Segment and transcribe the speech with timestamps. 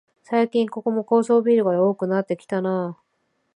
[0.23, 3.03] 最近ここも高層ビルが多くなってきたなあ